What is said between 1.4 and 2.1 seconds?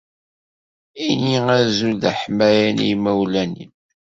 azul d